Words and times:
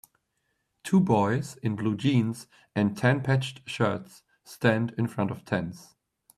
Two 0.83 0.99
boys 0.99 1.57
in 1.57 1.75
blue 1.75 1.95
jeans 1.95 2.47
and 2.75 2.97
tan 2.97 3.21
patched 3.21 3.61
shirts 3.69 4.23
stand 4.43 4.95
in 4.97 5.05
front 5.05 5.29
of 5.29 5.45
tents. 5.45 5.93